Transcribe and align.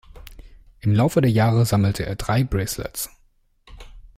Im 0.79 0.95
Laufe 0.95 1.21
der 1.21 1.29
Jahre 1.29 1.63
sammelte 1.63 2.07
er 2.07 2.15
drei 2.15 2.43
Bracelets. 2.43 3.11